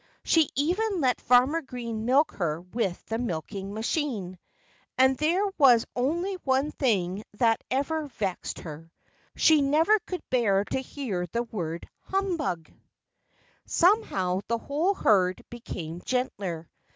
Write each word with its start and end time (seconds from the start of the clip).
She 0.23 0.49
even 0.55 0.99
let 1.01 1.21
Farmer 1.21 1.61
Green 1.61 2.05
milk 2.05 2.31
her 2.37 2.59
with 2.61 3.05
the 3.05 3.19
milking 3.19 3.71
machine. 3.75 4.39
And 4.97 5.15
there 5.15 5.45
was 5.59 5.85
only 5.95 6.39
one 6.43 6.71
thing 6.71 7.23
that 7.37 7.63
ever 7.69 8.07
vexed 8.07 8.61
her. 8.61 8.91
She 9.35 9.61
never 9.61 9.99
could 10.07 10.27
bear 10.31 10.65
to 10.65 10.79
hear 10.79 11.27
the 11.27 11.43
word 11.43 11.87
humbug. 12.05 12.71
Somehow 13.67 14.41
the 14.47 14.57
whole 14.57 14.95
herd 14.95 15.45
became 15.51 16.01
gentler. 16.03 16.67